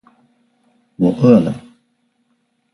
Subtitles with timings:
[0.95, 1.53] 我饿了